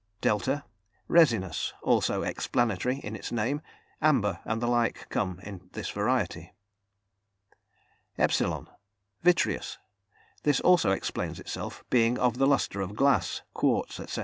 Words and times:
([delta]) 0.19 0.63
Resinous, 1.07 1.73
also 1.83 2.23
explanatory 2.23 2.97
in 3.03 3.15
its 3.15 3.31
name; 3.31 3.61
amber 4.01 4.39
and 4.45 4.59
the 4.59 4.65
like 4.65 5.05
come 5.09 5.39
in 5.43 5.69
this 5.73 5.91
variety. 5.91 6.55
([epsilon]) 8.17 8.67
Vitreous. 9.21 9.77
This 10.41 10.59
also 10.61 10.89
explains 10.89 11.39
itself, 11.39 11.83
being 11.91 12.17
of 12.17 12.39
the 12.39 12.47
lustre 12.47 12.81
of 12.81 12.95
glass, 12.95 13.43
quartz, 13.53 13.99
etc. 13.99 14.19